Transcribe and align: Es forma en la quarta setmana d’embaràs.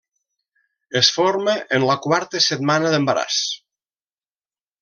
Es 1.01 1.11
forma 1.17 1.55
en 1.79 1.85
la 1.91 1.99
quarta 2.07 2.43
setmana 2.49 2.95
d’embaràs. 2.97 3.41